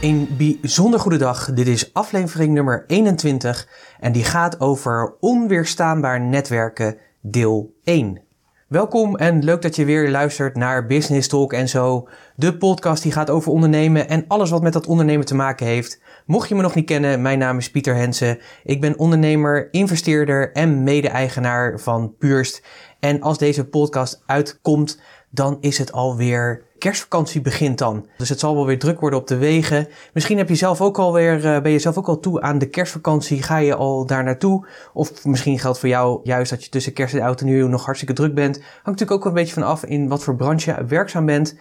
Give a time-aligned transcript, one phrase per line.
[0.00, 1.52] Een bijzonder goede dag.
[1.52, 3.68] Dit is aflevering nummer 21
[4.00, 8.20] en die gaat over onweerstaanbaar netwerken deel 1.
[8.68, 12.08] Welkom en leuk dat je weer luistert naar Business Talk en zo.
[12.38, 16.00] De podcast die gaat over ondernemen en alles wat met dat ondernemen te maken heeft.
[16.26, 18.38] Mocht je me nog niet kennen, mijn naam is Pieter Hensen.
[18.64, 22.62] Ik ben ondernemer, investeerder en mede-eigenaar van Purst.
[23.00, 25.00] En als deze podcast uitkomt,
[25.30, 28.06] dan is het alweer kerstvakantie begint dan.
[28.16, 29.88] Dus het zal wel weer druk worden op de wegen.
[30.12, 32.68] Misschien heb je zelf ook alweer, uh, ben je zelf ook al toe aan de
[32.68, 33.42] kerstvakantie.
[33.42, 34.66] Ga je al daar naartoe?
[34.92, 37.84] Of misschien geldt voor jou juist dat je tussen kerst en oud en nieuw nog
[37.84, 38.56] hartstikke druk bent.
[38.56, 41.54] Hangt natuurlijk ook een beetje van af in wat voor branche je werkzaam bent.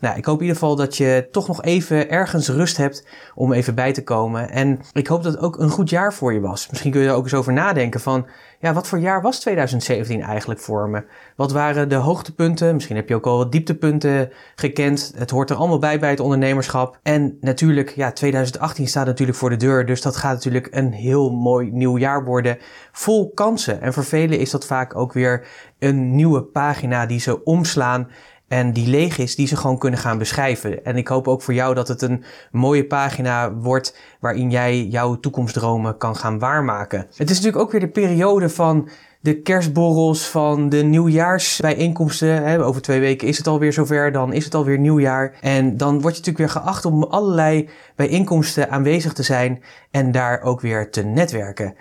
[0.00, 3.52] Nou, ik hoop in ieder geval dat je toch nog even ergens rust hebt om
[3.52, 4.50] even bij te komen.
[4.50, 6.68] En ik hoop dat het ook een goed jaar voor je was.
[6.68, 8.26] Misschien kun je er ook eens over nadenken van,
[8.60, 11.04] ja, wat voor jaar was 2017 eigenlijk voor me?
[11.36, 12.74] Wat waren de hoogtepunten?
[12.74, 15.12] Misschien heb je ook al wat dieptepunten gekend.
[15.16, 16.98] Het hoort er allemaal bij bij het ondernemerschap.
[17.02, 19.86] En natuurlijk, ja, 2018 staat natuurlijk voor de deur.
[19.86, 22.58] Dus dat gaat natuurlijk een heel mooi nieuw jaar worden.
[22.92, 23.80] Vol kansen.
[23.80, 25.46] En voor velen is dat vaak ook weer
[25.78, 28.08] een nieuwe pagina die ze omslaan
[28.52, 30.84] en die leeg is, die ze gewoon kunnen gaan beschrijven.
[30.84, 35.20] En ik hoop ook voor jou dat het een mooie pagina wordt waarin jij jouw
[35.20, 36.98] toekomstdromen kan gaan waarmaken.
[36.98, 38.88] Het is natuurlijk ook weer de periode van
[39.20, 42.60] de kerstborrels, van de nieuwjaarsbijeenkomsten.
[42.60, 45.34] Over twee weken is het alweer zover, dan is het alweer nieuwjaar.
[45.40, 50.42] En dan word je natuurlijk weer geacht om allerlei bijeenkomsten aanwezig te zijn en daar
[50.42, 51.74] ook weer te netwerken.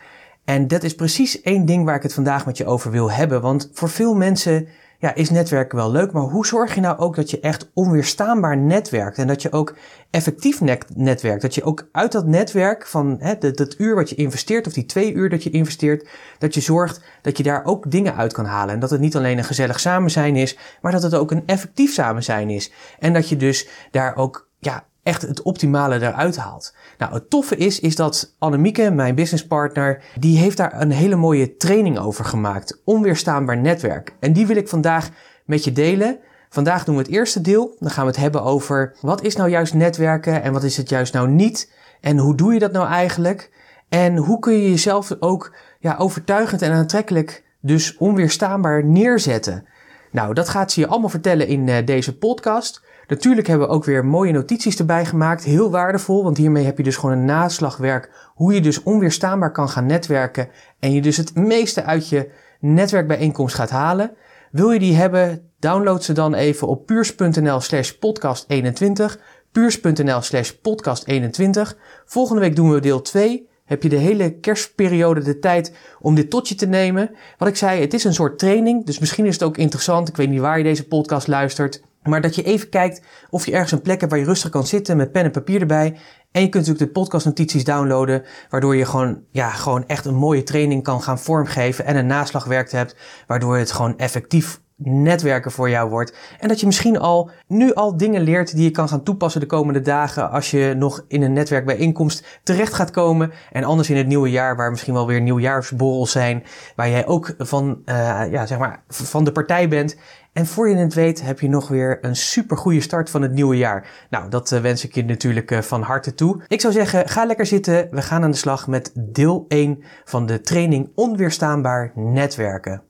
[0.46, 3.42] En dat is precies één ding waar ik het vandaag met je over wil hebben.
[3.42, 4.68] Want voor veel mensen
[5.02, 8.58] ja, is netwerken wel leuk, maar hoe zorg je nou ook dat je echt onweerstaanbaar
[8.58, 9.76] netwerkt en dat je ook
[10.10, 10.62] effectief
[10.96, 11.42] netwerkt?
[11.42, 14.74] Dat je ook uit dat netwerk van hè, dat, dat uur wat je investeert of
[14.74, 18.34] die twee uur dat je investeert, dat je zorgt dat je daar ook dingen uit
[18.34, 18.74] kan halen.
[18.74, 21.44] En dat het niet alleen een gezellig samen zijn is, maar dat het ook een
[21.46, 22.72] effectief samen zijn is.
[23.00, 26.76] En dat je dus daar ook ja, echt het optimale eruit haalt.
[26.98, 31.58] Nou, het toffe is, is dat Annemieke, mijn businesspartner, die heeft daar een hele mooie
[31.58, 32.82] training over gemaakt.
[32.86, 34.16] Onweerstaanbaar netwerk.
[34.20, 35.10] En die wil ik vandaag
[35.46, 36.20] met je delen.
[36.50, 37.76] Vandaag doen we het eerste deel.
[37.80, 40.90] Dan gaan we het hebben over wat is nou juist netwerken en wat is het
[40.90, 41.72] juist nou niet.
[42.02, 43.50] En hoe doe je dat nou eigenlijk?
[43.90, 49.66] En hoe kun je jezelf ook ja, overtuigend en aantrekkelijk, dus onweerstaanbaar neerzetten?
[50.12, 52.82] Nou, dat gaat ze je allemaal vertellen in uh, deze podcast.
[53.12, 55.44] Natuurlijk hebben we ook weer mooie notities erbij gemaakt.
[55.44, 58.12] Heel waardevol, want hiermee heb je dus gewoon een naslagwerk.
[58.34, 60.50] Hoe je dus onweerstaanbaar kan gaan netwerken.
[60.80, 62.30] En je dus het meeste uit je
[62.60, 64.12] netwerkbijeenkomst gaat halen.
[64.52, 69.20] Wil je die hebben, download ze dan even op puurs.nl slash podcast 21.
[69.52, 71.78] Puurs.nl slash podcast 21.
[72.06, 76.30] Volgende week doen we deel 2 heb je de hele kerstperiode de tijd om dit
[76.30, 77.12] tot je te nemen.
[77.38, 80.10] Wat ik zei, het is een soort training, dus misschien is het ook interessant.
[80.10, 81.82] Ik weet niet waar je deze podcast luistert.
[82.04, 84.68] Maar dat je even kijkt of je ergens een plek hebt waar je rustig kan
[84.68, 85.98] zitten met pen en papier erbij.
[86.32, 90.44] En je kunt natuurlijk de podcastnotities downloaden, waardoor je gewoon, ja, gewoon echt een mooie
[90.44, 92.96] training kan gaan vormgeven en een naslagwerk hebt,
[93.28, 96.14] waardoor het gewoon effectief netwerken voor jou wordt.
[96.40, 99.48] En dat je misschien al nu al dingen leert die je kan gaan toepassen de
[99.48, 103.32] komende dagen als je nog in een netwerkbijeenkomst terecht gaat komen.
[103.52, 106.44] En anders in het nieuwe jaar, waar misschien wel weer nieuwjaarsborrels zijn,
[106.76, 109.98] waar jij ook van, uh, ja, zeg maar, van de partij bent.
[110.34, 113.32] En voor je het weet heb je nog weer een super goede start van het
[113.32, 114.08] nieuwe jaar.
[114.10, 116.42] Nou, dat uh, wens ik je natuurlijk uh, van harte toe.
[116.48, 117.88] Ik zou zeggen, ga lekker zitten.
[117.92, 122.84] We gaan aan de slag met deel 1 van de training Onweerstaanbaar Netwerken.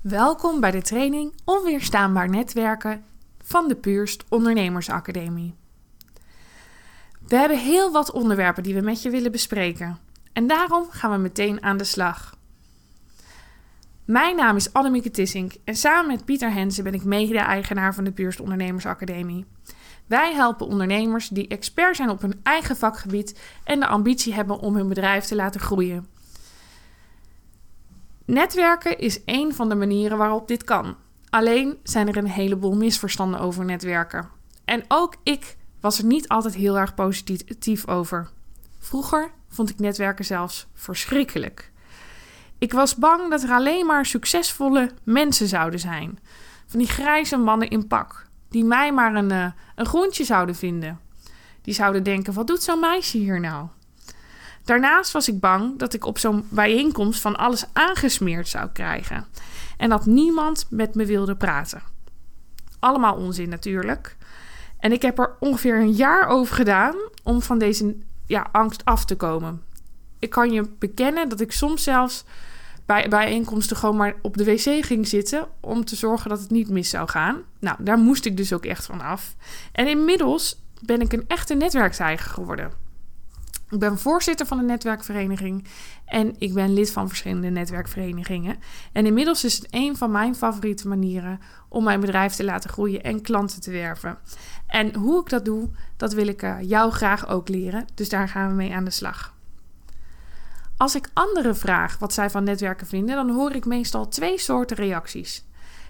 [0.00, 3.04] Welkom bij de training Onweerstaanbaar Netwerken
[3.42, 5.54] van de Puurst Ondernemersacademie.
[7.26, 9.98] We hebben heel wat onderwerpen die we met je willen bespreken.
[10.32, 12.37] En daarom gaan we meteen aan de slag.
[14.08, 18.12] Mijn naam is Annemieke Tissink en samen met Pieter Hensen ben ik mede-eigenaar van de
[18.12, 19.46] Puurst Ondernemersacademie.
[20.06, 24.74] Wij helpen ondernemers die expert zijn op hun eigen vakgebied en de ambitie hebben om
[24.74, 26.06] hun bedrijf te laten groeien.
[28.24, 30.96] Netwerken is één van de manieren waarop dit kan.
[31.30, 34.28] Alleen zijn er een heleboel misverstanden over netwerken.
[34.64, 38.30] En ook ik was er niet altijd heel erg positief over.
[38.78, 41.70] Vroeger vond ik netwerken zelfs verschrikkelijk.
[42.58, 46.18] Ik was bang dat er alleen maar succesvolle mensen zouden zijn.
[46.66, 48.26] Van die grijze mannen in pak.
[48.48, 51.00] Die mij maar een, uh, een groentje zouden vinden.
[51.62, 53.66] Die zouden denken: wat doet zo'n meisje hier nou?
[54.64, 59.26] Daarnaast was ik bang dat ik op zo'n bijeenkomst van alles aangesmeerd zou krijgen
[59.78, 61.82] en dat niemand met me wilde praten.
[62.78, 64.16] Allemaal onzin natuurlijk.
[64.78, 67.96] En ik heb er ongeveer een jaar over gedaan om van deze
[68.26, 69.62] ja, angst af te komen.
[70.18, 72.24] Ik kan je bekennen dat ik soms zelfs
[72.86, 76.70] bij bijeenkomsten gewoon maar op de wc ging zitten om te zorgen dat het niet
[76.70, 77.42] mis zou gaan.
[77.58, 79.34] Nou, daar moest ik dus ook echt van af.
[79.72, 82.70] En inmiddels ben ik een echte netwerkzijger geworden.
[83.70, 85.64] Ik ben voorzitter van een netwerkvereniging
[86.04, 88.56] en ik ben lid van verschillende netwerkverenigingen.
[88.92, 93.02] En inmiddels is het een van mijn favoriete manieren om mijn bedrijf te laten groeien
[93.02, 94.18] en klanten te werven.
[94.66, 97.86] En hoe ik dat doe, dat wil ik uh, jou graag ook leren.
[97.94, 99.36] Dus daar gaan we mee aan de slag.
[100.78, 104.76] Als ik anderen vraag wat zij van netwerken vinden, dan hoor ik meestal twee soorten
[104.76, 105.44] reacties.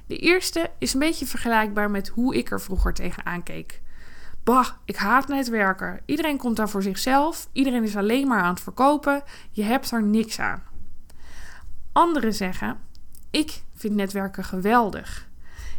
[0.07, 3.83] De eerste is een beetje vergelijkbaar met hoe ik er vroeger tegenaan keek.
[4.45, 6.01] Bah, ik haat netwerken.
[6.05, 7.49] Iedereen komt daar voor zichzelf.
[7.53, 9.23] Iedereen is alleen maar aan het verkopen.
[9.51, 10.63] Je hebt er niks aan.
[11.93, 12.79] Anderen zeggen:
[13.31, 15.29] Ik vind netwerken geweldig.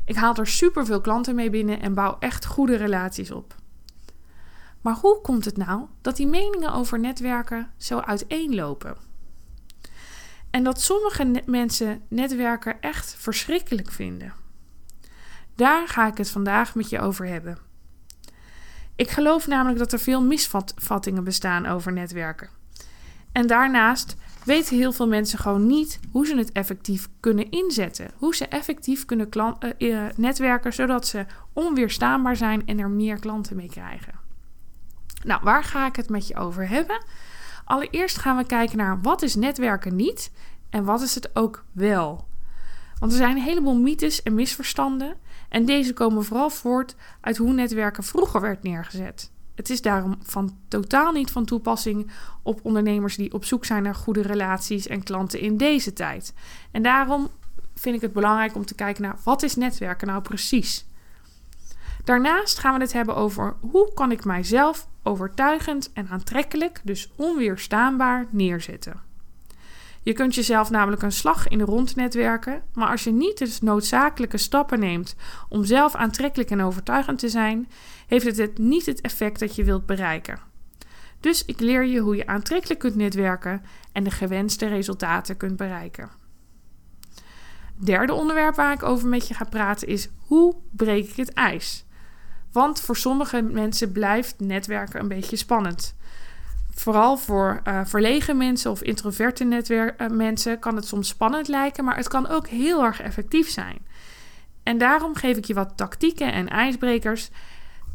[0.06, 3.56] Ik haal er superveel klanten mee binnen en bouw echt goede relaties op.
[4.82, 8.98] Maar hoe komt het nou dat die meningen over netwerken zo uiteenlopen?
[10.50, 14.34] En dat sommige mensen netwerken echt verschrikkelijk vinden.
[15.56, 17.58] Daar ga ik het vandaag met je over hebben.
[18.96, 22.50] Ik geloof namelijk dat er veel misvattingen bestaan over netwerken.
[23.32, 24.16] En daarnaast
[24.46, 28.12] weten heel veel mensen gewoon niet hoe ze het effectief kunnen inzetten.
[28.16, 29.30] Hoe ze effectief kunnen
[29.78, 34.19] uh, netwerken zodat ze onweerstaanbaar zijn en er meer klanten mee krijgen.
[35.24, 37.04] Nou, waar ga ik het met je over hebben?
[37.66, 40.32] Allereerst gaan we kijken naar wat is netwerken niet
[40.70, 42.28] en wat is het ook wel.
[43.00, 45.18] Want er zijn een heleboel mythes en misverstanden
[45.50, 49.32] en deze komen vooral voort uit hoe netwerken vroeger werd neergezet.
[49.56, 52.12] Het is daarom van totaal niet van toepassing
[52.44, 56.34] op ondernemers die op zoek zijn naar goede relaties en klanten in deze tijd.
[56.72, 57.30] En daarom
[57.76, 60.88] vind ik het belangrijk om te kijken naar wat is netwerken nou precies.
[62.04, 68.26] Daarnaast gaan we het hebben over hoe kan ik mijzelf overtuigend en aantrekkelijk, dus onweerstaanbaar,
[68.30, 69.02] neerzetten.
[70.04, 73.58] Je kunt jezelf namelijk een slag in de rond netwerken, maar als je niet de
[73.62, 75.16] noodzakelijke stappen neemt
[75.50, 77.70] om zelf aantrekkelijk en overtuigend te zijn,
[78.08, 80.40] heeft het, het niet het effect dat je wilt bereiken.
[81.20, 83.62] Dus ik leer je hoe je aantrekkelijk kunt netwerken
[83.92, 86.10] en de gewenste resultaten kunt bereiken.
[87.76, 91.86] Derde onderwerp waar ik over met je ga praten is hoe breek ik het ijs?
[92.52, 95.96] Want voor sommige mensen blijft netwerken een beetje spannend.
[96.74, 101.84] Vooral voor uh, verlegen mensen of introverte netwerk, uh, mensen kan het soms spannend lijken,
[101.84, 103.78] maar het kan ook heel erg effectief zijn.
[104.64, 107.30] En daarom geef ik je wat tactieken en ijsbrekers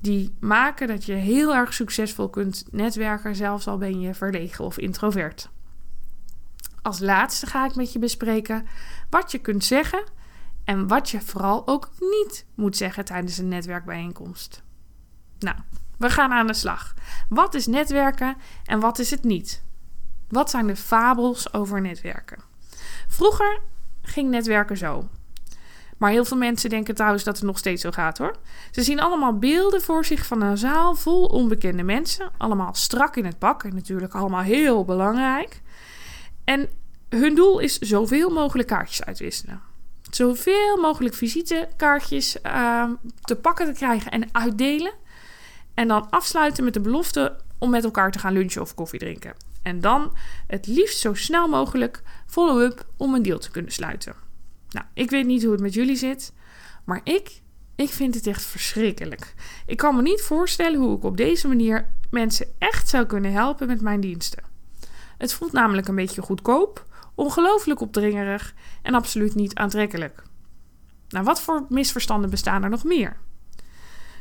[0.01, 4.79] die maken dat je heel erg succesvol kunt netwerken, zelfs al ben je verlegen of
[4.79, 5.49] introvert.
[6.83, 8.67] Als laatste ga ik met je bespreken
[9.11, 10.05] wat je kunt zeggen
[10.65, 14.63] en wat je vooral ook niet moet zeggen tijdens een netwerkbijeenkomst.
[15.39, 15.57] Nou,
[15.99, 16.95] we gaan aan de slag.
[17.29, 19.63] Wat is netwerken en wat is het niet?
[20.29, 22.39] Wat zijn de fabels over netwerken?
[23.09, 23.61] Vroeger
[24.03, 25.09] ging netwerken zo.
[25.99, 28.37] Maar heel veel mensen denken trouwens dat het nog steeds zo gaat hoor.
[28.71, 32.31] Ze zien allemaal beelden voor zich van een zaal vol onbekende mensen.
[32.37, 35.63] Allemaal strak in het pak en natuurlijk allemaal heel belangrijk.
[36.45, 36.69] En
[37.09, 39.61] hun doel is zoveel mogelijk kaartjes uitwisselen.
[40.15, 42.91] Zoveel mogelijk visitekaartjes uh,
[43.21, 44.93] te pakken te krijgen en uitdelen.
[45.75, 49.35] En dan afsluiten met de belofte om met elkaar te gaan lunchen of koffie drinken.
[49.63, 50.17] En dan
[50.47, 54.15] het liefst zo snel mogelijk follow-up om een deal te kunnen sluiten.
[54.71, 56.33] Nou, ik weet niet hoe het met jullie zit,
[56.85, 57.41] maar ik,
[57.77, 59.35] ik vind het echt verschrikkelijk.
[59.67, 63.67] Ik kan me niet voorstellen hoe ik op deze manier mensen echt zou kunnen helpen
[63.67, 64.45] met mijn diensten.
[65.19, 70.23] Het voelt namelijk een beetje goedkoop, ongelooflijk opdringerig en absoluut niet aantrekkelijk.
[71.09, 73.17] Nou, wat voor misverstanden bestaan er nog meer?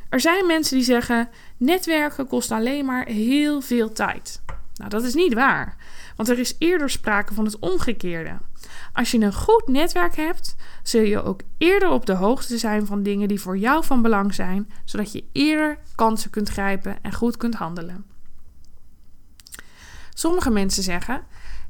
[0.08, 4.42] Er zijn mensen die zeggen: netwerken kost alleen maar heel veel tijd.
[4.74, 5.76] Nou, dat is niet waar,
[6.16, 8.38] want er is eerder sprake van het omgekeerde.
[8.92, 13.02] Als je een goed netwerk hebt, zul je ook eerder op de hoogte zijn van
[13.02, 17.36] dingen die voor jou van belang zijn, zodat je eerder kansen kunt grijpen en goed
[17.36, 18.04] kunt handelen.
[20.14, 21.22] Sommige mensen zeggen: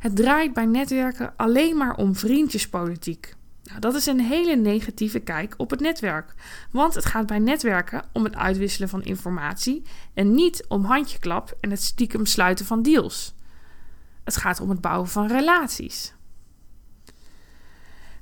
[0.04, 3.34] het draait bij netwerken alleen maar om vriendjespolitiek.
[3.62, 6.34] Nou, dat is een hele negatieve kijk op het netwerk.
[6.70, 9.82] Want het gaat bij netwerken om het uitwisselen van informatie
[10.14, 13.34] en niet om handjeklap en het stiekem sluiten van deals.
[14.24, 16.14] Het gaat om het bouwen van relaties.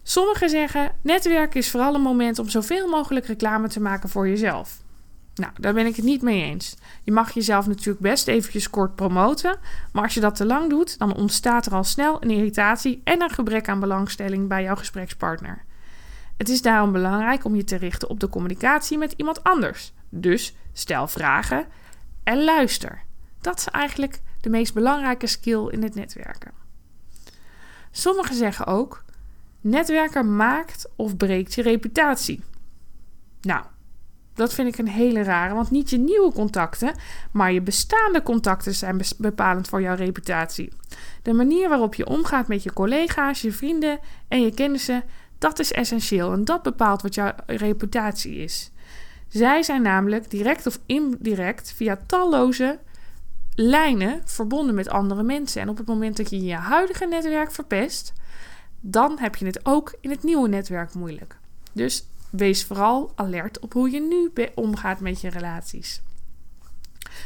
[0.02, 4.81] Sommigen zeggen: netwerken is vooral een moment om zoveel mogelijk reclame te maken voor jezelf.
[5.34, 6.76] Nou, daar ben ik het niet mee eens.
[7.02, 9.58] Je mag jezelf natuurlijk best eventjes kort promoten,
[9.92, 13.22] maar als je dat te lang doet, dan ontstaat er al snel een irritatie en
[13.22, 15.64] een gebrek aan belangstelling bij jouw gesprekspartner.
[16.36, 19.92] Het is daarom belangrijk om je te richten op de communicatie met iemand anders.
[20.08, 21.66] Dus stel vragen
[22.22, 23.02] en luister.
[23.40, 26.52] Dat is eigenlijk de meest belangrijke skill in het netwerken.
[27.90, 29.04] Sommigen zeggen ook:
[29.60, 32.42] netwerken maakt of breekt je reputatie.
[33.40, 33.64] Nou,
[34.34, 36.94] dat vind ik een hele rare, want niet je nieuwe contacten,
[37.30, 40.72] maar je bestaande contacten zijn bepalend voor jouw reputatie.
[41.22, 43.98] De manier waarop je omgaat met je collega's, je vrienden
[44.28, 45.04] en je kennissen,
[45.38, 48.70] dat is essentieel en dat bepaalt wat jouw reputatie is.
[49.28, 52.78] Zij zijn namelijk direct of indirect via talloze
[53.54, 55.62] lijnen verbonden met andere mensen.
[55.62, 58.12] En op het moment dat je je huidige netwerk verpest,
[58.80, 61.36] dan heb je het ook in het nieuwe netwerk moeilijk.
[61.72, 66.02] Dus wees vooral alert op hoe je nu omgaat met je relaties.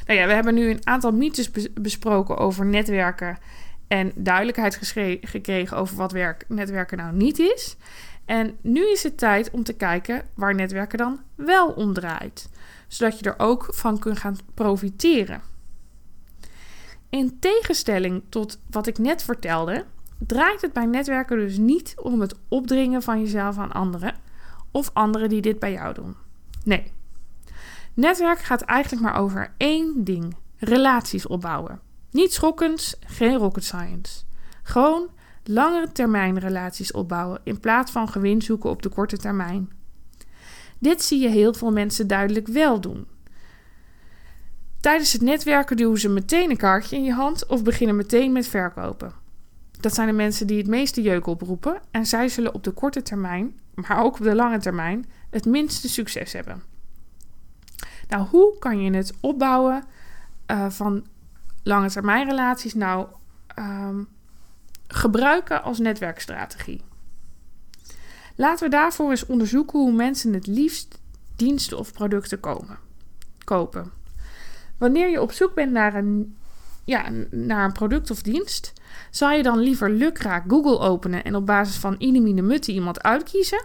[0.06, 3.38] Nou ja, we hebben nu een aantal mythes besproken over netwerken
[3.88, 4.76] en duidelijkheid
[5.20, 7.76] gekregen over wat werk, netwerken nou niet is.
[8.24, 12.48] En nu is het tijd om te kijken waar netwerken dan wel om draait,
[12.88, 15.40] zodat je er ook van kunt gaan profiteren.
[17.08, 19.84] In tegenstelling tot wat ik net vertelde,
[20.18, 24.14] draait het bij netwerken dus niet om het opdringen van jezelf aan anderen
[24.76, 26.16] of anderen die dit bij jou doen.
[26.64, 26.92] Nee.
[27.94, 31.80] Netwerk gaat eigenlijk maar over één ding: relaties opbouwen.
[32.10, 34.22] Niet schokkends, geen rocket science.
[34.62, 35.08] Gewoon
[35.44, 39.70] langere termijn relaties opbouwen in plaats van gewin zoeken op de korte termijn.
[40.78, 43.06] Dit zie je heel veel mensen duidelijk wel doen.
[44.80, 48.48] Tijdens het netwerken duwen ze meteen een kaartje in je hand of beginnen meteen met
[48.48, 49.12] verkopen.
[49.80, 53.02] Dat zijn de mensen die het meeste jeuk oproepen en zij zullen op de korte
[53.02, 56.62] termijn, maar ook op de lange termijn, het minste succes hebben.
[58.08, 59.84] Nou, hoe kan je het opbouwen
[60.50, 61.06] uh, van
[61.62, 63.06] lange termijn relaties nou
[63.58, 64.08] um,
[64.86, 66.82] gebruiken als netwerkstrategie?
[68.36, 70.98] Laten we daarvoor eens onderzoeken hoe mensen het liefst
[71.36, 72.78] diensten of producten komen,
[73.44, 73.92] kopen.
[74.78, 76.36] Wanneer je op zoek bent naar een,
[76.86, 78.72] ja, naar een product of dienst,
[79.10, 83.64] zou je dan liever lukraak Google openen en op basis van inimine mutte iemand uitkiezen?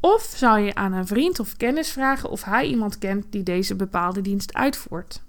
[0.00, 3.74] Of zou je aan een vriend of kennis vragen of hij iemand kent die deze
[3.74, 5.22] bepaalde dienst uitvoert?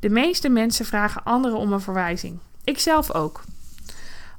[0.00, 2.38] De meeste mensen vragen anderen om een verwijzing.
[2.64, 3.42] Ik zelf ook.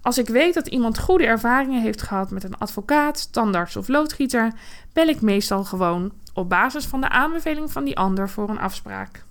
[0.02, 4.54] Als ik weet dat iemand goede ervaringen heeft gehad met een advocaat, tandarts of loodgieter,
[4.94, 9.28] bel ik meestal gewoon op basis van de aanbeveling van die ander voor een afspraak.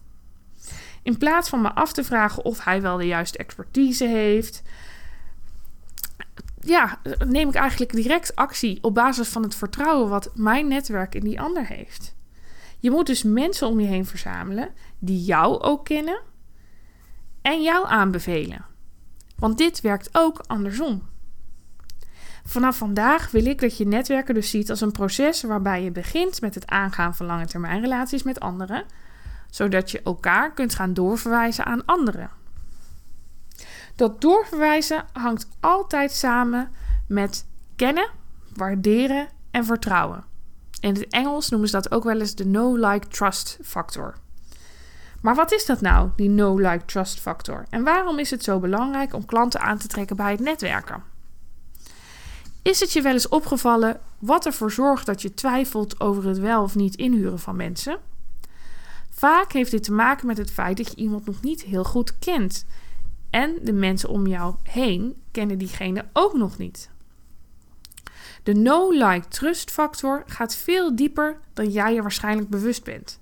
[1.08, 4.62] In plaats van me af te vragen of hij wel de juiste expertise heeft,
[6.60, 11.24] ja, neem ik eigenlijk direct actie op basis van het vertrouwen wat mijn netwerk in
[11.24, 12.16] die ander heeft.
[12.78, 16.20] Je moet dus mensen om je heen verzamelen die jou ook kennen
[17.42, 18.64] en jou aanbevelen.
[19.36, 21.02] Want dit werkt ook andersom.
[22.44, 26.40] Vanaf vandaag wil ik dat je netwerken dus ziet als een proces waarbij je begint
[26.40, 28.84] met het aangaan van lange termijn relaties met anderen,
[29.50, 32.30] zodat je elkaar kunt gaan doorverwijzen aan anderen.
[33.96, 36.70] Dat doorverwijzen hangt altijd samen
[37.06, 38.10] met kennen,
[38.54, 40.24] waarderen en vertrouwen.
[40.80, 44.14] In het Engels noemen ze dat ook wel eens de know-like-trust factor.
[45.20, 47.64] Maar wat is dat nou, die know-like-trust factor?
[47.70, 51.02] En waarom is het zo belangrijk om klanten aan te trekken bij het netwerken?
[52.62, 56.62] Is het je wel eens opgevallen wat ervoor zorgt dat je twijfelt over het wel
[56.62, 57.98] of niet inhuren van mensen?
[59.18, 62.18] Vaak heeft dit te maken met het feit dat je iemand nog niet heel goed
[62.18, 62.66] kent.
[63.30, 66.90] En de mensen om jou heen kennen diegene ook nog niet.
[68.42, 73.20] De no-like-trust factor gaat veel dieper dan jij je waarschijnlijk bewust bent.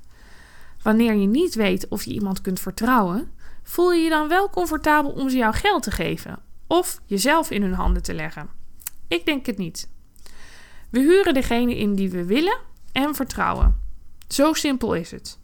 [0.82, 5.10] Wanneer je niet weet of je iemand kunt vertrouwen, voel je je dan wel comfortabel
[5.10, 8.48] om ze jouw geld te geven of jezelf in hun handen te leggen?
[9.08, 9.88] Ik denk het niet.
[10.90, 12.58] We huren degene in die we willen
[12.92, 13.80] en vertrouwen.
[14.28, 15.38] Zo simpel is het.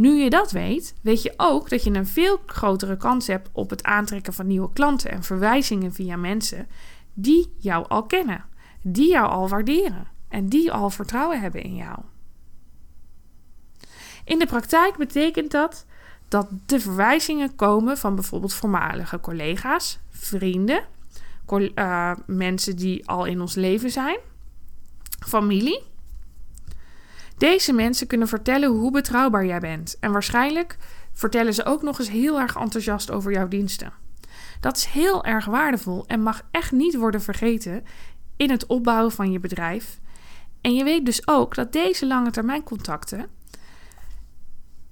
[0.00, 3.70] Nu je dat weet, weet je ook dat je een veel grotere kans hebt op
[3.70, 6.68] het aantrekken van nieuwe klanten en verwijzingen via mensen
[7.14, 8.44] die jou al kennen,
[8.82, 11.98] die jou al waarderen en die al vertrouwen hebben in jou.
[14.24, 15.86] In de praktijk betekent dat
[16.28, 20.84] dat de verwijzingen komen van bijvoorbeeld voormalige collega's, vrienden,
[21.52, 24.18] uh, mensen die al in ons leven zijn,
[25.26, 25.82] familie
[27.40, 29.96] deze mensen kunnen vertellen hoe betrouwbaar jij bent.
[30.00, 30.76] En waarschijnlijk
[31.12, 33.92] vertellen ze ook nog eens heel erg enthousiast over jouw diensten.
[34.60, 37.84] Dat is heel erg waardevol en mag echt niet worden vergeten
[38.36, 40.00] in het opbouwen van je bedrijf.
[40.60, 43.26] En je weet dus ook dat deze lange termijn contacten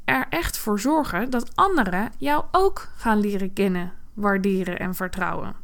[0.05, 5.55] er echt voor zorgen dat anderen jou ook gaan leren kennen, waarderen en vertrouwen.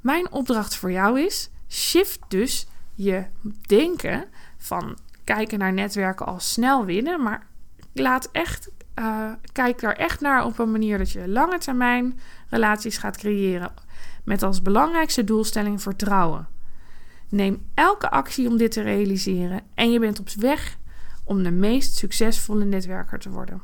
[0.00, 3.24] Mijn opdracht voor jou is: shift dus je
[3.66, 4.24] denken
[4.58, 7.46] van kijken naar netwerken als snel winnen, maar
[7.92, 12.98] laat echt, uh, kijk daar echt naar op een manier dat je lange termijn relaties
[12.98, 13.72] gaat creëren
[14.24, 16.46] met als belangrijkste doelstelling vertrouwen.
[17.28, 20.78] Neem elke actie om dit te realiseren en je bent op weg
[21.24, 23.62] om de meest succesvolle netwerker te worden.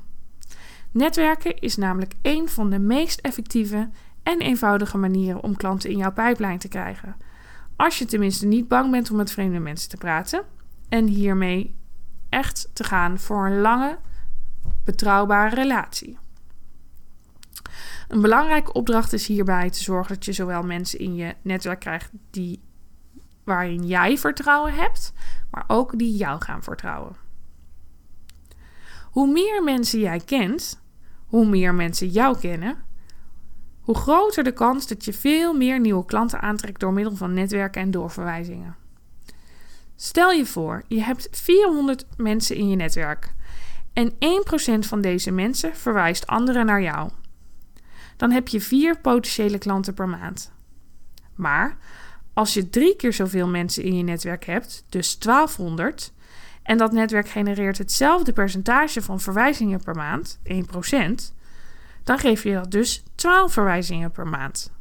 [0.90, 3.90] Netwerken is namelijk een van de meest effectieve
[4.22, 7.16] en eenvoudige manieren om klanten in jouw pijplijn te krijgen.
[7.76, 10.44] Als je tenminste niet bang bent om met vreemde mensen te praten
[10.88, 11.76] en hiermee
[12.28, 13.98] echt te gaan voor een lange,
[14.84, 16.18] betrouwbare relatie.
[18.08, 22.10] Een belangrijke opdracht is hierbij te zorgen dat je zowel mensen in je netwerk krijgt
[22.30, 22.62] die,
[23.44, 25.12] waarin jij vertrouwen hebt,
[25.50, 27.16] maar ook die jou gaan vertrouwen.
[29.02, 30.82] Hoe meer mensen jij kent,
[31.26, 32.76] hoe meer mensen jou kennen,
[33.80, 37.82] hoe groter de kans dat je veel meer nieuwe klanten aantrekt door middel van netwerken
[37.82, 38.76] en doorverwijzingen.
[40.00, 43.34] Stel je voor, je hebt 400 mensen in je netwerk
[43.92, 44.16] en 1%
[44.78, 47.10] van deze mensen verwijst anderen naar jou.
[48.16, 50.52] Dan heb je vier potentiële klanten per maand.
[51.34, 51.76] Maar
[52.32, 56.12] als je drie keer zoveel mensen in je netwerk hebt, dus 1200,
[56.62, 60.54] en dat netwerk genereert hetzelfde percentage van verwijzingen per maand, 1%,
[62.04, 64.72] dan geef je dat dus 12 verwijzingen per maand.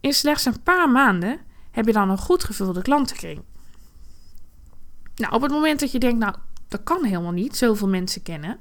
[0.00, 3.42] In slechts een paar maanden heb je dan een goed gevulde klantenkring.
[5.20, 6.34] Nou, op het moment dat je denkt, nou,
[6.68, 8.58] dat kan helemaal niet, zoveel mensen kennen.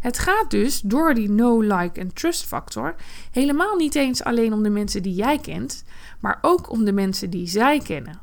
[0.00, 2.94] Het gaat dus door die no, like en trust factor
[3.30, 5.84] helemaal niet eens alleen om de mensen die jij kent,
[6.20, 8.20] maar ook om de mensen die zij kennen.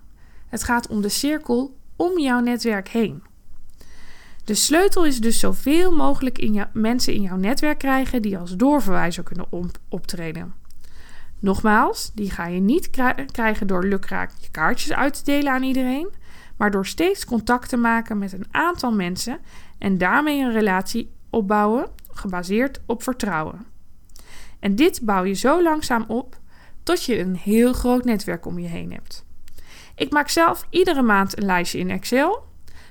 [0.48, 3.24] Het gaat om de cirkel om jouw netwerk heen.
[4.44, 9.24] De sleutel is dus zoveel mogelijk in mensen in jouw netwerk krijgen die als doorverwijzer
[9.24, 9.48] kunnen
[9.90, 10.54] optreden.
[11.40, 12.90] Nogmaals, die ga je niet
[13.32, 16.10] krijgen door lukraak je kaartjes uit te delen aan iedereen,
[16.60, 19.40] maar door steeds contact te maken met een aantal mensen
[19.78, 23.66] en daarmee een relatie opbouwen gebaseerd op vertrouwen.
[24.60, 26.38] En dit bouw je zo langzaam op
[26.84, 29.26] tot je een heel groot netwerk om je heen hebt.
[29.96, 32.48] Ik maak zelf iedere maand een lijstje in Excel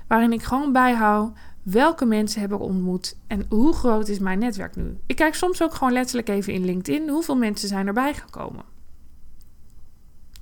[0.07, 4.77] waarin ik gewoon bijhoud welke mensen heb ik ontmoet en hoe groot is mijn netwerk
[4.77, 4.99] nu.
[5.07, 8.65] Ik kijk soms ook gewoon letterlijk even in LinkedIn hoeveel mensen zijn erbij gekomen.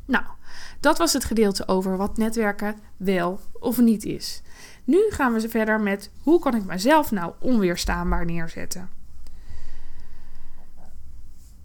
[0.04, 0.24] Nou,
[0.87, 4.42] dat was het gedeelte over wat netwerken wel of niet is.
[4.85, 8.88] Nu gaan we verder met hoe kan ik mezelf nou onweerstaanbaar neerzetten.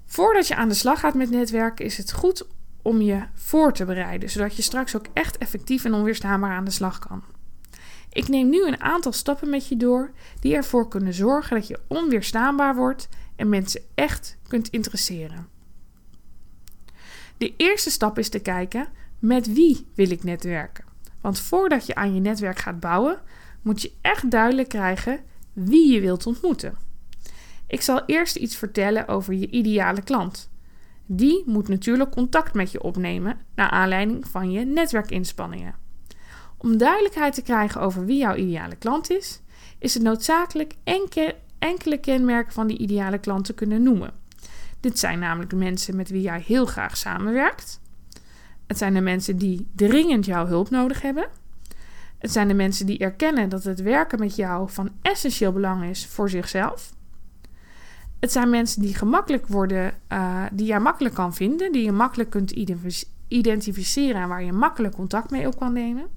[0.06, 2.48] Voordat je aan de slag gaat met netwerken is het goed
[2.82, 6.72] om je voor te bereiden, zodat je straks ook echt effectief en onweerstaanbaar aan de
[6.72, 7.24] slag kan.
[8.10, 11.80] Ik neem nu een aantal stappen met je door die ervoor kunnen zorgen dat je
[11.88, 15.48] onweerstaanbaar wordt en mensen echt kunt interesseren.
[17.38, 18.88] De eerste stap is te kijken
[19.22, 20.86] met wie wil ik netwerken.
[21.22, 23.20] Want voordat je aan je netwerk gaat bouwen,
[23.62, 25.20] moet je echt duidelijk krijgen
[25.54, 26.78] wie je wilt ontmoeten.
[27.68, 30.50] Ik zal eerst iets vertellen over je ideale klant.
[31.06, 35.76] Die moet natuurlijk contact met je opnemen naar aanleiding van je netwerkinspanningen.
[36.58, 39.42] Om duidelijkheid te krijgen over wie jouw ideale klant is,
[39.80, 40.76] is het noodzakelijk
[41.60, 44.14] enkele kenmerken van die ideale klant te kunnen noemen.
[44.80, 47.81] Dit zijn namelijk mensen met wie jij heel graag samenwerkt.
[48.72, 51.28] Het zijn de mensen die dringend jouw hulp nodig hebben.
[52.18, 56.06] Het zijn de mensen die erkennen dat het werken met jou van essentieel belang is
[56.06, 56.94] voor zichzelf.
[58.20, 62.30] Het zijn mensen die gemakkelijk worden, uh, die jij makkelijk kan vinden, die je makkelijk
[62.30, 62.52] kunt
[63.28, 66.08] identificeren en waar je makkelijk contact mee op kan nemen.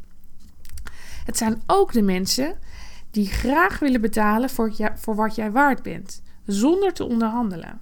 [1.24, 2.58] Het zijn ook de mensen
[3.10, 7.80] die graag willen betalen voor, voor wat jij waard bent, zonder te onderhandelen.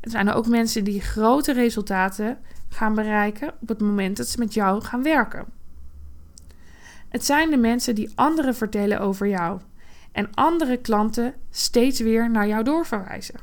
[0.00, 2.38] Het zijn ook mensen die grote resultaten
[2.70, 5.44] gaan bereiken op het moment dat ze met jou gaan werken.
[7.08, 9.60] Het zijn de mensen die anderen vertellen over jou
[10.12, 13.40] en andere klanten steeds weer naar jou doorverwijzen.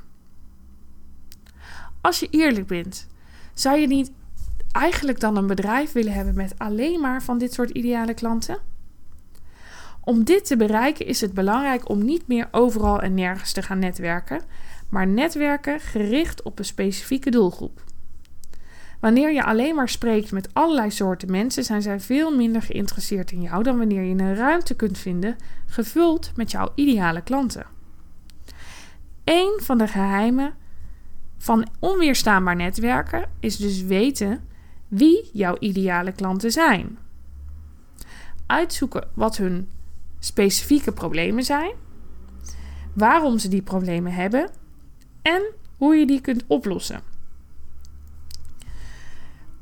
[2.01, 3.07] Als je eerlijk bent,
[3.53, 4.11] zou je niet
[4.71, 8.57] eigenlijk dan een bedrijf willen hebben met alleen maar van dit soort ideale klanten?
[10.01, 13.79] Om dit te bereiken is het belangrijk om niet meer overal en nergens te gaan
[13.79, 14.41] netwerken,
[14.89, 17.83] maar netwerken gericht op een specifieke doelgroep.
[18.99, 23.41] Wanneer je alleen maar spreekt met allerlei soorten mensen, zijn zij veel minder geïnteresseerd in
[23.41, 27.65] jou dan wanneer je een ruimte kunt vinden gevuld met jouw ideale klanten.
[29.23, 30.53] Een van de geheimen
[31.37, 34.47] van onweerstaanbaar netwerken is dus weten
[34.87, 36.97] wie jouw ideale klanten zijn.
[38.45, 39.69] Uitzoeken wat hun
[40.19, 41.71] specifieke problemen zijn
[42.93, 44.49] waarom ze die problemen hebben
[45.21, 45.41] en
[45.77, 47.01] hoe je die kunt oplossen.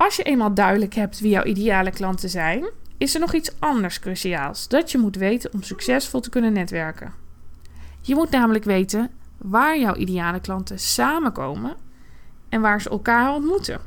[0.06, 3.98] Als je eenmaal duidelijk hebt wie jouw ideale klanten zijn, is er nog iets anders
[3.98, 7.14] cruciaals dat je moet weten om succesvol te kunnen netwerken.
[8.00, 11.76] Je moet namelijk weten waar jouw ideale klanten samenkomen
[12.48, 13.80] en waar ze elkaar ontmoeten.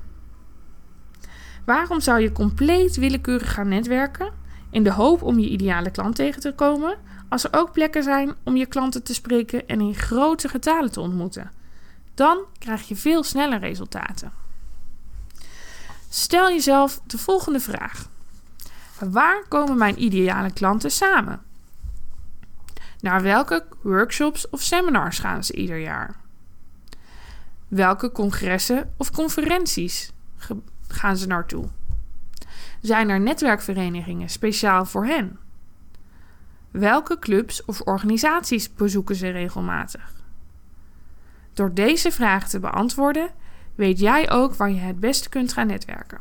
[1.65, 4.31] Waarom zou je compleet willekeurig gaan netwerken
[4.69, 6.97] in de hoop om je ideale klant tegen te komen,
[7.29, 11.01] als er ook plekken zijn om je klanten te spreken en in grote getalen te
[11.01, 11.51] ontmoeten?
[12.13, 14.38] Dan krijg je veel sneller resultaten.
[16.09, 18.09] Stel jezelf de volgende vraag:
[18.99, 21.41] Waar komen mijn ideale klanten samen?
[22.99, 26.15] Naar welke workshops of seminars gaan ze ieder jaar?
[27.67, 30.11] Welke congressen of conferenties
[30.87, 31.67] gaan ze naartoe?
[32.81, 35.39] Zijn er netwerkverenigingen speciaal voor hen?
[36.71, 40.13] Welke clubs of organisaties bezoeken ze regelmatig?
[41.53, 43.29] Door deze vragen te beantwoorden,
[43.79, 46.19] weet jij ook waar je het beste kunt gaan netwerken.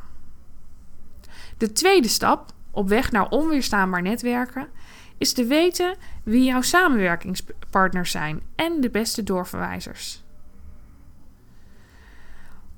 [1.56, 4.68] De tweede stap op weg naar onweerstaanbaar netwerken
[5.16, 10.24] is te weten wie jouw samenwerkingspartners zijn en de beste doorverwijzers.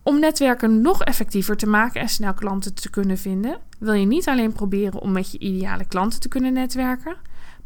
[0.03, 4.29] Om netwerken nog effectiever te maken en snel klanten te kunnen vinden, wil je niet
[4.29, 7.16] alleen proberen om met je ideale klanten te kunnen netwerken,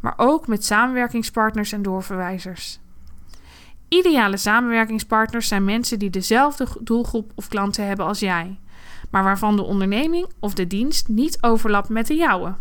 [0.01, 2.81] maar ook met samenwerkingspartners en doorverwijzers.
[3.89, 8.59] Ideale samenwerkingspartners zijn mensen die dezelfde doelgroep of klanten hebben als jij,
[9.11, 12.55] maar waarvan de onderneming of de dienst niet overlapt met de jouwe.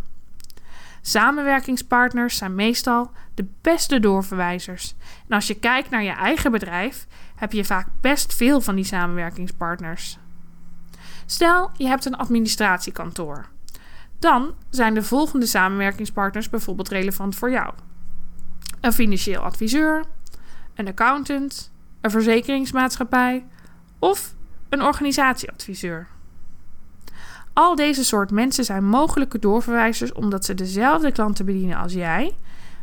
[1.02, 4.96] Samenwerkingspartners zijn meestal de beste doorverwijzers.
[5.28, 8.86] En als je kijkt naar je eigen bedrijf, heb je vaak best veel van die
[8.86, 10.18] samenwerkingspartners.
[11.26, 13.46] Stel, je hebt een administratiekantoor.
[14.20, 17.74] Dan zijn de volgende samenwerkingspartners bijvoorbeeld relevant voor jou:
[18.82, 20.06] een financieel adviseur,
[20.76, 23.46] een accountant, een verzekeringsmaatschappij
[24.00, 24.34] of
[24.70, 26.08] een organisatieadviseur.
[27.54, 32.36] Al deze soort mensen zijn mogelijke doorverwijzers omdat ze dezelfde klanten bedienen als jij,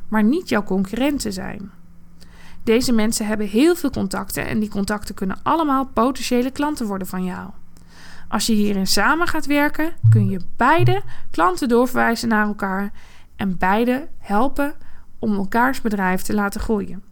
[0.08, 1.70] maar niet jouw concurrenten zijn.
[2.64, 7.24] Deze mensen hebben heel veel contacten en die contacten kunnen allemaal potentiële klanten worden van
[7.24, 7.50] jou.
[8.28, 12.92] Als je hierin samen gaat werken, kun je beide klanten doorverwijzen naar elkaar
[13.36, 14.74] en beide helpen
[15.18, 17.09] om elkaars bedrijf te laten groeien.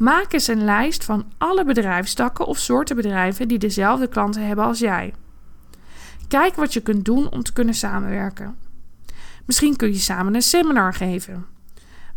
[0.00, 4.78] Maak eens een lijst van alle bedrijfstakken of soorten bedrijven die dezelfde klanten hebben als
[4.78, 5.14] jij.
[6.28, 8.56] Kijk wat je kunt doen om te kunnen samenwerken.
[9.46, 11.46] Misschien kun je samen een seminar geven.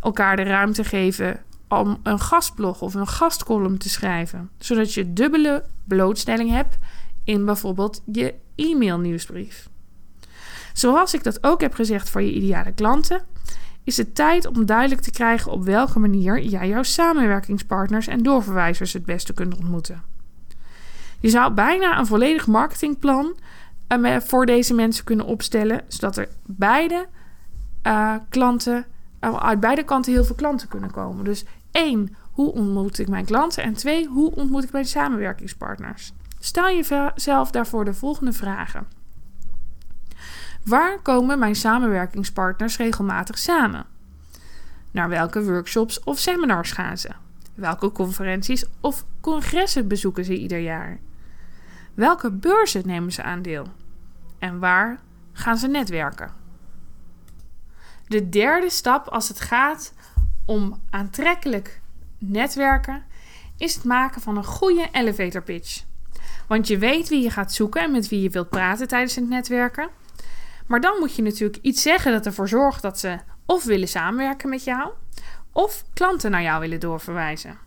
[0.00, 5.64] Elkaar de ruimte geven om een gastblog of een gastcolumn te schrijven, zodat je dubbele
[5.84, 6.78] blootstelling hebt
[7.24, 9.68] in bijvoorbeeld je e-mail nieuwsbrief.
[10.72, 13.24] Zoals ik dat ook heb gezegd voor je ideale klanten,
[13.84, 18.92] is het tijd om duidelijk te krijgen op welke manier jij jouw samenwerkingspartners en doorverwijzers
[18.92, 20.02] het beste kunt ontmoeten.
[21.20, 23.34] Je zou bijna een volledig marketingplan
[23.88, 27.06] uh, voor deze mensen kunnen opstellen, zodat er beide
[27.86, 28.86] uh, klanten,
[29.20, 31.24] uh, uit beide kanten heel veel klanten kunnen komen.
[31.24, 33.62] Dus één, hoe ontmoet ik mijn klanten?
[33.62, 36.12] En twee, hoe ontmoet ik mijn samenwerkingspartners?
[36.38, 38.86] Stel jezelf daarvoor de volgende vragen.
[40.64, 43.86] Waar komen mijn samenwerkingspartners regelmatig samen?
[44.90, 47.10] Naar welke workshops of seminars gaan ze?
[47.54, 50.98] Welke conferenties of congressen bezoeken ze ieder jaar?
[51.94, 53.66] Welke beurzen nemen ze aan deel?
[54.38, 54.98] En waar
[55.32, 56.32] gaan ze netwerken?
[58.06, 59.92] De derde stap als het gaat
[60.44, 61.80] om aantrekkelijk
[62.18, 63.02] netwerken
[63.56, 65.84] is het maken van een goede elevator pitch.
[66.46, 69.28] Want je weet wie je gaat zoeken en met wie je wilt praten tijdens het
[69.28, 69.88] netwerken.
[70.66, 74.48] Maar dan moet je natuurlijk iets zeggen dat ervoor zorgt dat ze of willen samenwerken
[74.48, 74.90] met jou,
[75.52, 77.58] of klanten naar jou willen doorverwijzen.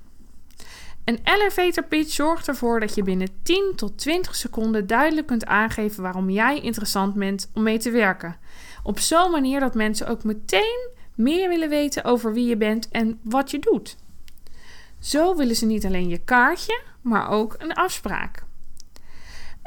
[1.07, 6.03] Een elevator pitch zorgt ervoor dat je binnen 10 tot 20 seconden duidelijk kunt aangeven
[6.03, 8.37] waarom jij interessant bent om mee te werken.
[8.83, 13.19] Op zo'n manier dat mensen ook meteen meer willen weten over wie je bent en
[13.23, 13.97] wat je doet.
[14.99, 18.43] Zo willen ze niet alleen je kaartje, maar ook een afspraak.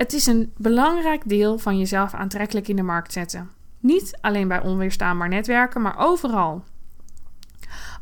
[0.01, 3.51] Het is een belangrijk deel van jezelf aantrekkelijk in de markt zetten.
[3.81, 6.65] Niet alleen bij onweerstaanbaar netwerken, maar overal.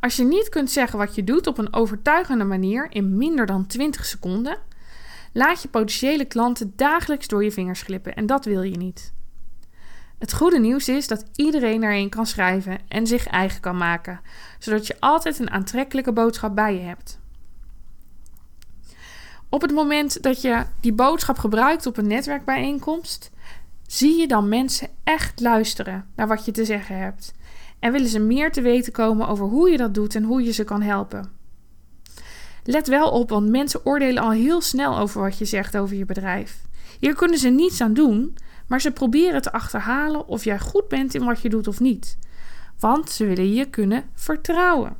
[0.00, 3.66] Als je niet kunt zeggen wat je doet op een overtuigende manier in minder dan
[3.66, 4.58] 20 seconden,
[5.32, 9.12] laat je potentiële klanten dagelijks door je vingers glippen en dat wil je niet.
[10.18, 14.20] Het goede nieuws is dat iedereen erin kan schrijven en zich eigen kan maken,
[14.58, 17.20] zodat je altijd een aantrekkelijke boodschap bij je hebt.
[19.50, 23.30] Op het moment dat je die boodschap gebruikt op een netwerkbijeenkomst,
[23.86, 27.36] zie je dan mensen echt luisteren naar wat je te zeggen hebt.
[27.78, 30.52] en willen ze meer te weten komen over hoe je dat doet en hoe je
[30.52, 31.30] ze kan helpen.
[32.64, 36.04] Let wel op, want mensen oordelen al heel snel over wat je zegt over je
[36.04, 36.62] bedrijf.
[37.00, 41.14] Hier kunnen ze niets aan doen, maar ze proberen te achterhalen of jij goed bent
[41.14, 42.18] in wat je doet of niet.
[42.78, 44.96] Want ze willen je kunnen vertrouwen.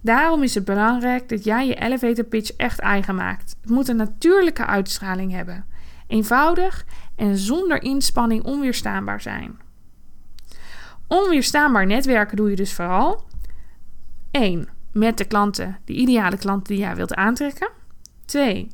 [0.00, 3.56] Daarom is het belangrijk dat jij je elevator pitch echt eigen maakt.
[3.60, 5.64] Het moet een natuurlijke uitstraling hebben,
[6.06, 6.84] eenvoudig
[7.16, 9.58] en zonder inspanning onweerstaanbaar zijn.
[11.06, 13.26] Onweerstaanbaar netwerken doe je dus vooral
[14.30, 14.68] 1.
[14.92, 17.70] Met de klanten, de ideale klanten die jij wilt aantrekken.
[18.24, 18.68] 2.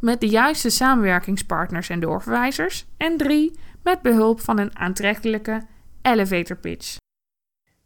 [0.00, 2.86] Met de juiste samenwerkingspartners en doorverwijzers.
[2.96, 3.58] En 3.
[3.82, 5.62] Met behulp van een aantrekkelijke
[6.02, 6.96] elevator pitch.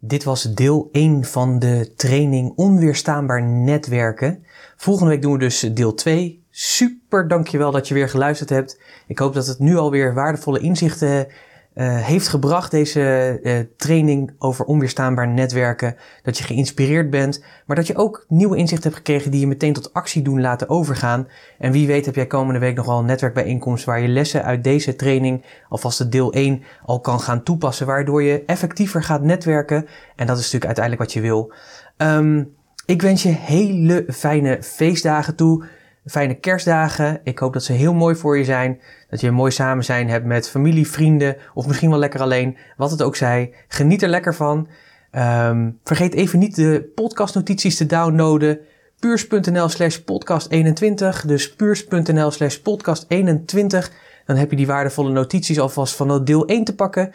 [0.07, 4.45] Dit was deel 1 van de training Onweerstaanbaar Netwerken.
[4.77, 6.45] Volgende week doen we dus deel 2.
[6.51, 8.81] Super dankjewel dat je weer geluisterd hebt.
[9.07, 11.27] Ik hoop dat het nu alweer waardevolle inzichten
[11.75, 15.97] uh, heeft gebracht, deze uh, training over onweerstaanbaar netwerken.
[16.23, 19.73] Dat je geïnspireerd bent, maar dat je ook nieuwe inzichten hebt gekregen die je meteen
[19.73, 21.29] tot actie doen laten overgaan.
[21.59, 24.65] En wie weet heb jij komende week nog wel een netwerkbijeenkomst waar je lessen uit
[24.65, 27.87] deze training, alvast de deel 1, al kan gaan toepassen.
[27.87, 29.87] Waardoor je effectiever gaat netwerken.
[30.17, 31.53] En dat is natuurlijk uiteindelijk wat je wil.
[31.97, 32.55] Um,
[32.87, 35.65] ik wens je hele fijne feestdagen toe
[36.07, 37.21] fijne kerstdagen.
[37.23, 38.81] Ik hoop dat ze heel mooi voor je zijn.
[39.09, 42.57] Dat je een mooi samen zijn hebt met familie, vrienden of misschien wel lekker alleen.
[42.77, 43.55] Wat het ook zij.
[43.69, 44.69] Geniet er lekker van.
[45.13, 48.59] Um, vergeet even niet de podcastnotities te downloaden.
[48.99, 51.25] Puurs.nl slash podcast 21.
[51.27, 53.91] Dus puurs.nl slash podcast 21.
[54.27, 57.13] Dan heb je die waardevolle notities alvast van deel 1 te pakken.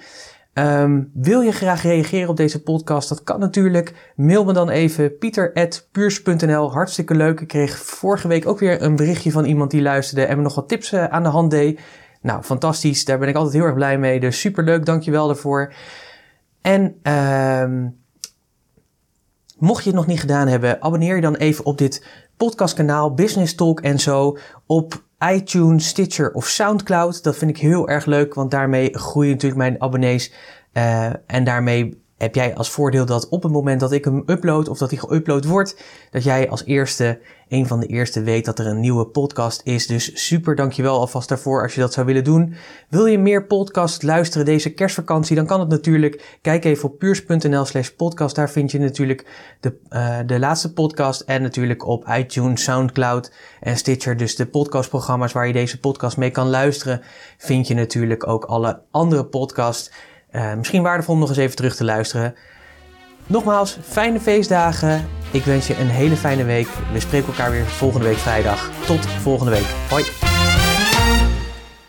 [0.54, 3.10] Um, wil je graag reageren op deze podcast?
[3.10, 4.12] Dat kan natuurlijk.
[4.16, 6.72] Mail me dan even pieter.puurs.nl.
[6.72, 7.40] Hartstikke leuk.
[7.40, 10.56] Ik kreeg vorige week ook weer een berichtje van iemand die luisterde en me nog
[10.56, 11.80] wat tips uh, aan de hand deed.
[12.22, 13.06] Nou, fantastisch.
[13.06, 14.20] Daar ben ik altijd heel erg blij mee.
[14.20, 14.86] Dus super leuk.
[14.86, 15.74] Dankjewel daarvoor.
[16.62, 17.98] En um,
[19.58, 22.06] mocht je het nog niet gedaan hebben, abonneer je dan even op dit
[22.38, 27.24] podcastkanaal Business Talk en zo op iTunes, Stitcher of Soundcloud.
[27.24, 30.34] Dat vind ik heel erg leuk, want daarmee groeien natuurlijk mijn abonnees.
[30.74, 34.68] Uh, en daarmee heb jij als voordeel dat op het moment dat ik hem upload
[34.68, 38.60] of dat hij geüpload wordt, dat jij als eerste, een van de eerste weet dat
[38.60, 39.88] er een nieuwe podcast is.
[39.88, 42.54] Dus super dankjewel alvast daarvoor als je dat zou willen doen.
[42.90, 46.38] Wil je meer podcast luisteren deze kerstvakantie, dan kan het natuurlijk.
[46.42, 48.36] Kijk even op puurs.nl slash podcast.
[48.36, 49.26] Daar vind je natuurlijk
[49.60, 54.18] de, uh, de laatste podcast en natuurlijk op iTunes, Soundcloud en Stitcher.
[54.18, 57.02] Dus de podcastprogramma's waar je deze podcast mee kan luisteren,
[57.38, 59.92] vind je natuurlijk ook alle andere podcasts.
[60.32, 62.36] Uh, misschien waardevol om nog eens even terug te luisteren.
[63.28, 65.08] Nogmaals, fijne feestdagen.
[65.32, 66.68] Ik wens je een hele fijne week.
[66.94, 68.70] We spreken elkaar weer volgende week vrijdag.
[68.86, 69.68] Tot volgende week.
[69.90, 70.39] Hoi.